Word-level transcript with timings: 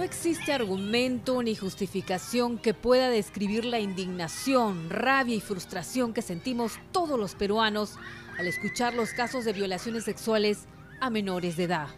No 0.00 0.06
existe 0.06 0.54
argumento 0.54 1.42
ni 1.42 1.54
justificación 1.54 2.56
que 2.56 2.72
pueda 2.72 3.10
describir 3.10 3.66
la 3.66 3.80
indignación, 3.80 4.88
rabia 4.88 5.36
y 5.36 5.40
frustración 5.40 6.14
que 6.14 6.22
sentimos 6.22 6.78
todos 6.90 7.20
los 7.20 7.34
peruanos 7.34 7.96
al 8.38 8.46
escuchar 8.46 8.94
los 8.94 9.10
casos 9.10 9.44
de 9.44 9.52
violaciones 9.52 10.04
sexuales 10.04 10.60
a 11.02 11.10
menores 11.10 11.58
de 11.58 11.64
edad. 11.64 11.88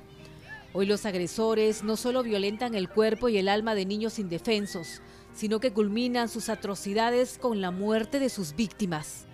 Hoy 0.73 0.87
los 0.87 1.07
agresores 1.07 1.85
no 1.85 1.97
solo 1.97 2.25
violentan 2.25 2.75
el 2.75 2.89
cuerpo 2.89 3.29
y 3.29 3.39
el 3.39 3.49
alma 3.49 3.77
de 3.77 3.87
niños 3.87 4.19
indefensos, 4.19 5.01
sino 5.33 5.61
que 5.61 5.73
culminan 5.73 6.29
sus 6.29 6.49
atrocidades 6.49 7.39
con 7.39 7.61
la 7.61 7.71
muerte 7.71 8.19
de 8.19 8.31
sus 8.31 8.57
víctimas. 8.57 9.29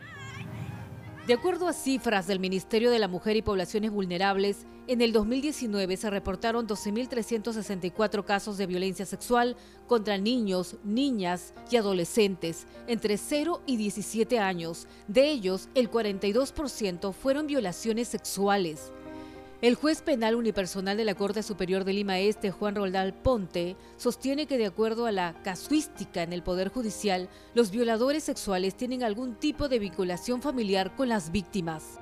De 1.29 1.35
acuerdo 1.35 1.69
a 1.69 1.75
cifras 1.75 2.27
del 2.27 2.41
Ministerio 2.41 2.91
de 2.91 2.99
la 2.99 3.07
Mujer 3.07 3.37
y 3.37 3.43
Poblaciones 3.43 3.91
Vulnerables, 3.91 4.65
en 4.87 5.03
el 5.03 5.13
2019 5.13 5.99
se 5.99 6.09
reportaron 6.09 6.67
12.364 6.67 8.25
casos 8.25 8.57
de 8.57 8.65
violencia 8.65 9.05
sexual 9.05 9.55
contra 9.87 10.17
niños, 10.17 10.77
niñas 10.85 11.53
y 11.71 11.77
adolescentes 11.77 12.67
entre 12.87 13.19
0 13.19 13.61
y 13.67 13.77
17 13.77 14.39
años. 14.39 14.89
De 15.07 15.29
ellos, 15.29 15.69
el 15.75 15.91
42% 15.91 17.13
fueron 17.13 17.47
violaciones 17.47 18.09
sexuales. 18.09 18.91
El 19.61 19.75
juez 19.75 20.03
penal 20.03 20.37
unipersonal 20.37 20.97
de 20.97 21.05
la 21.05 21.17
Corte 21.17 21.43
Superior 21.43 21.83
de 21.83 21.93
Lima 21.93 22.21
Este, 22.21 22.53
Juan 22.53 22.77
Roldal 22.77 23.13
Ponte, 23.13 23.77
sostiene 23.97 24.47
que 24.47 24.57
de 24.57 24.67
acuerdo 24.67 25.07
a 25.07 25.11
la 25.11 25.35
casuística 25.43 26.23
en 26.23 26.33
el 26.33 26.45
Poder 26.45 26.69
Judicial, 26.69 27.29
los 27.57 27.73
violadores 27.73 28.23
sexuales 28.23 28.77
tienen 28.77 29.03
algún 29.03 29.35
tipo 29.35 29.69
de 29.69 29.81
vinculación 29.81 30.43
familiar 30.43 30.95
con 30.95 31.09
las 31.09 31.33
víctimas. 31.33 31.99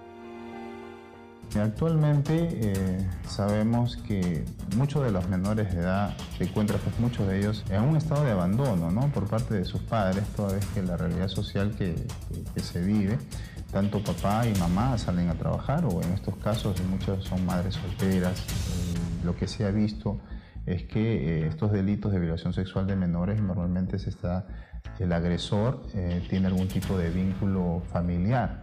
Actualmente 1.58 2.34
eh, 2.60 3.08
sabemos 3.26 3.96
que 4.06 4.44
muchos 4.76 5.02
de 5.04 5.10
los 5.10 5.26
menores 5.30 5.72
de 5.72 5.80
edad 5.80 6.14
se 6.36 6.44
encuentran, 6.44 6.78
pues 6.84 7.00
muchos 7.00 7.26
de 7.26 7.38
ellos, 7.38 7.64
en 7.70 7.84
un 7.84 7.96
estado 7.96 8.22
de 8.24 8.32
abandono 8.32 8.90
¿no? 8.90 9.08
por 9.12 9.28
parte 9.28 9.54
de 9.54 9.64
sus 9.64 9.80
padres, 9.80 10.24
toda 10.36 10.52
vez 10.52 10.66
que 10.74 10.82
la 10.82 10.98
realidad 10.98 11.28
social 11.28 11.74
que, 11.74 11.94
que 12.52 12.60
se 12.60 12.82
vive 12.82 13.16
tanto 13.72 14.02
papá 14.02 14.46
y 14.46 14.58
mamá 14.58 14.96
salen 14.98 15.28
a 15.28 15.34
trabajar 15.34 15.84
o 15.84 16.02
en 16.02 16.12
estos 16.12 16.36
casos 16.36 16.80
muchas 16.84 17.24
son 17.24 17.44
madres 17.44 17.74
solteras. 17.74 18.38
Eh, 18.40 19.24
lo 19.24 19.36
que 19.36 19.46
se 19.48 19.64
ha 19.64 19.70
visto 19.70 20.18
es 20.66 20.84
que 20.84 21.42
eh, 21.42 21.46
estos 21.46 21.72
delitos 21.72 22.12
de 22.12 22.18
violación 22.18 22.52
sexual 22.52 22.86
de 22.86 22.96
menores 22.96 23.40
normalmente 23.40 23.98
se 23.98 24.10
está, 24.10 24.46
el 24.98 25.12
agresor 25.12 25.82
eh, 25.94 26.24
tiene 26.28 26.46
algún 26.46 26.68
tipo 26.68 26.96
de 26.96 27.10
vínculo 27.10 27.82
familiar 27.92 28.62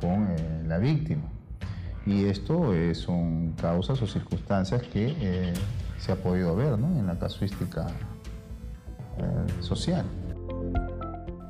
con 0.00 0.28
la 0.66 0.78
víctima. 0.78 1.24
Y 2.04 2.24
esto 2.24 2.72
son 2.94 3.52
causas 3.52 4.02
o 4.02 4.08
circunstancias 4.08 4.82
que 4.82 5.54
se 5.98 6.10
ha 6.10 6.16
podido 6.16 6.56
ver 6.56 6.72
en 6.72 7.06
la 7.06 7.16
casuística 7.16 7.86
social. 9.60 10.04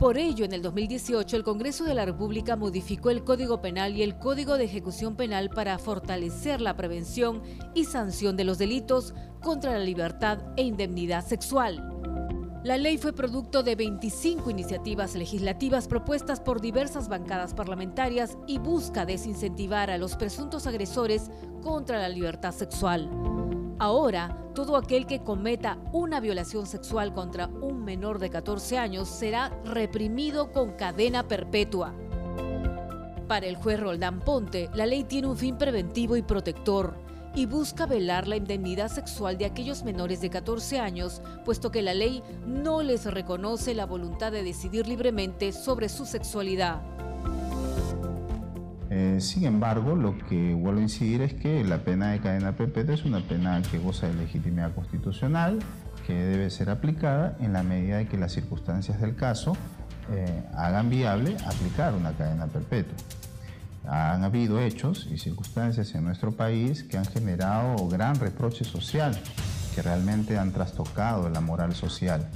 Por 0.03 0.19
ello, 0.19 0.45
en 0.45 0.53
el 0.53 0.63
2018, 0.63 1.37
el 1.37 1.45
Congreso 1.45 1.85
de 1.85 1.95
la 1.95 2.05
República 2.05 2.57
modificó 2.57 3.11
el 3.11 3.23
Código 3.23 3.61
Penal 3.61 3.97
y 3.97 4.03
el 4.03 4.19
Código 4.19 4.59
de 4.59 4.65
Ejecución 4.65 5.15
Penal 5.15 5.49
para 5.49 5.79
fortalecer 5.79 6.61
la 6.61 6.75
prevención 6.75 7.41
y 7.73 7.85
sanción 7.85 8.37
de 8.37 8.43
los 8.43 8.59
delitos 8.59 9.15
contra 9.41 9.71
la 9.71 9.79
libertad 9.79 10.41
e 10.57 10.65
indemnidad 10.65 11.25
sexual. 11.25 11.89
La 12.65 12.79
ley 12.79 12.99
fue 12.99 13.13
producto 13.13 13.63
de 13.63 13.77
25 13.77 14.51
iniciativas 14.51 15.15
legislativas 15.15 15.87
propuestas 15.87 16.41
por 16.41 16.61
diversas 16.61 17.09
bancadas 17.09 17.55
parlamentarias 17.55 18.37
y 18.49 18.59
busca 18.59 19.07
desincentivar 19.07 19.89
a 19.89 19.99
los 19.99 20.17
presuntos 20.17 20.67
agresores 20.67 21.31
contra 21.63 22.01
la 22.01 22.09
libertad 22.09 22.51
sexual. 22.51 23.09
Ahora, 23.83 24.39
todo 24.55 24.77
aquel 24.77 25.07
que 25.09 25.25
cometa 25.25 25.77
una 25.91 26.21
violación 26.21 26.67
sexual 26.67 27.13
contra 27.13 27.49
un 27.49 27.83
menor 27.83 28.21
de 28.21 28.31
14 28.31 28.79
años 28.79 29.09
será 29.09 29.61
reprimido 29.65 30.53
con 30.53 30.71
cadena 30.75 31.27
perpetua. 31.27 31.93
Para 33.27 33.47
el 33.47 33.57
juez 33.57 33.81
Roldán 33.81 34.21
Ponte, 34.21 34.71
la 34.73 34.87
ley 34.87 35.03
tiene 35.03 35.27
un 35.27 35.37
fin 35.37 35.59
preventivo 35.59 36.17
y 36.17 36.23
protector 36.23 36.95
y 37.35 37.47
busca 37.47 37.87
velar 37.87 38.29
la 38.29 38.37
indemnidad 38.37 38.87
sexual 38.87 39.37
de 39.37 39.47
aquellos 39.47 39.83
menores 39.83 40.21
de 40.21 40.31
14 40.31 40.79
años, 40.79 41.21
puesto 41.45 41.73
que 41.73 41.83
la 41.83 41.93
ley 41.93 42.23
no 42.47 42.85
les 42.85 43.05
reconoce 43.07 43.75
la 43.75 43.87
voluntad 43.87 44.31
de 44.31 44.45
decidir 44.45 44.87
libremente 44.87 45.51
sobre 45.51 45.89
su 45.89 46.07
sexualidad. 46.07 46.83
Eh, 48.95 49.23
sin 49.23 49.47
embargo, 49.47 49.97
lo 49.97 50.19
que 50.19 50.53
vuelvo 50.53 50.81
a 50.81 50.83
incidir 50.83 51.23
es 51.23 51.33
que 51.33 51.65
la 51.65 51.79
pena 51.79 52.11
de 52.11 52.21
cadena 52.21 52.53
perpetua 52.53 52.95
es 52.95 53.07
una 53.07 53.27
pena 53.27 53.63
que 53.63 53.79
goza 53.79 54.07
de 54.07 54.13
legitimidad 54.13 54.75
constitucional, 54.75 55.61
que 56.07 56.13
debe 56.13 56.51
ser 56.51 56.69
aplicada 56.69 57.35
en 57.41 57.55
la 57.55 57.63
medida 57.63 57.97
de 57.97 58.07
que 58.07 58.19
las 58.19 58.33
circunstancias 58.33 59.01
del 59.01 59.17
caso 59.17 59.57
eh, 60.11 60.45
hagan 60.55 60.91
viable 60.91 61.39
aplicar 61.47 61.95
una 61.95 62.13
cadena 62.13 62.49
perpetua. 62.49 62.99
Han 63.89 64.25
habido 64.25 64.61
hechos 64.61 65.09
y 65.11 65.17
circunstancias 65.17 65.95
en 65.95 66.05
nuestro 66.05 66.33
país 66.33 66.83
que 66.83 66.99
han 66.99 67.07
generado 67.07 67.89
gran 67.89 68.17
reproche 68.17 68.67
social, 68.67 69.19
que 69.75 69.81
realmente 69.81 70.37
han 70.37 70.53
trastocado 70.53 71.31
la 71.31 71.41
moral 71.41 71.75
social 71.75 72.29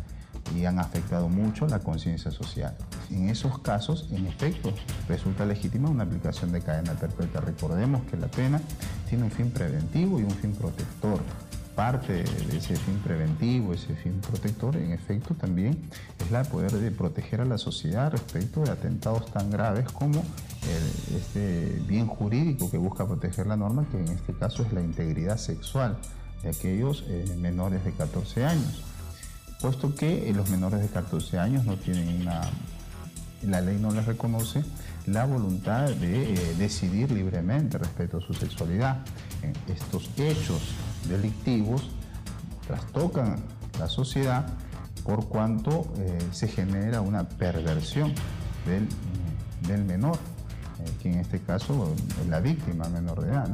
y 0.57 0.65
han 0.65 0.79
afectado 0.79 1.29
mucho 1.29 1.67
la 1.67 1.81
conciencia 1.81 2.31
social. 2.31 2.75
En 3.11 3.29
esos 3.29 3.59
casos, 3.61 4.09
en 4.13 4.27
efecto, 4.27 4.73
resulta 5.09 5.45
legítima 5.45 5.89
una 5.89 6.05
aplicación 6.05 6.53
de 6.53 6.61
cadena 6.61 6.95
perpetua. 6.95 7.41
Recordemos 7.41 8.03
que 8.11 8.17
la 8.17 8.29
pena 8.29 8.61
tiene 9.09 9.25
un 9.25 9.31
fin 9.31 9.51
preventivo 9.51 10.21
y 10.21 10.25
un 10.25 10.31
fin 10.31 10.53
protector. 10.53 11.21
Parte 11.75 12.25
de 12.25 12.57
ese 12.57 12.75
fin 12.75 12.99
preventivo, 13.05 13.75
ese 13.75 13.95
fin 13.97 14.21
protector, 14.21 14.77
en 14.77 14.93
efecto, 14.93 15.35
también 15.35 15.79
es 16.19 16.31
la 16.31 16.43
poder 16.45 16.73
de 16.73 16.91
proteger 16.91 17.43
a 17.43 17.45
la 17.45 17.59
sociedad 17.59 18.11
respecto 18.11 18.63
de 18.63 18.71
atentados 18.71 19.31
tan 19.31 19.51
graves 19.51 19.91
como 19.93 20.25
este 21.15 21.81
bien 21.87 22.07
jurídico 22.07 22.71
que 22.71 22.79
busca 22.79 23.07
proteger 23.07 23.47
la 23.47 23.57
norma, 23.57 23.87
que 23.91 23.99
en 23.99 24.09
este 24.09 24.33
caso 24.33 24.63
es 24.63 24.73
la 24.73 24.81
integridad 24.81 25.37
sexual 25.37 25.99
de 26.43 26.49
aquellos 26.49 27.05
eh, 27.09 27.37
menores 27.39 27.85
de 27.85 27.93
14 27.93 28.45
años 28.47 28.83
puesto 29.61 29.95
que 29.95 30.29
eh, 30.29 30.35
los 30.35 30.51
menores 30.51 30.81
de 30.81 30.89
14 30.89 31.39
años 31.39 31.65
no 31.65 31.77
tienen 31.77 32.21
una, 32.21 32.43
la 33.43 33.61
ley 33.61 33.79
no 33.79 33.91
les 33.91 34.07
reconoce 34.07 34.65
la 35.07 35.25
voluntad 35.25 35.89
de 35.89 36.35
eh, 36.35 36.55
decidir 36.59 37.11
libremente 37.13 37.79
respecto 37.79 38.19
a 38.19 38.21
su 38.21 38.35
sexualidad. 38.35 39.05
Estos 39.69 40.11
hechos 40.19 40.61
delictivos 41.09 41.89
trastocan 42.67 43.37
la 43.79 43.89
sociedad 43.89 44.47
por 45.05 45.29
cuanto 45.29 45.93
eh, 45.99 46.19
se 46.33 46.49
genera 46.49 47.01
una 47.01 47.29
perversión 47.29 48.13
del, 48.67 48.89
del 49.69 49.85
menor, 49.85 50.19
que 51.01 51.13
en 51.13 51.21
este 51.21 51.39
caso 51.41 51.95
es 52.21 52.27
la 52.29 52.41
víctima 52.41 52.89
menor 52.89 53.23
de 53.23 53.31
edad. 53.31 53.49